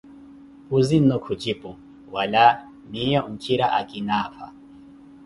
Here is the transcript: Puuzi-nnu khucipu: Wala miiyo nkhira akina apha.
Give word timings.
Puuzi-nnu 0.67 1.15
khucipu: 1.23 1.69
Wala 2.13 2.45
miiyo 2.89 3.21
nkhira 3.31 3.65
akina 3.79 4.13
apha. 4.25 4.47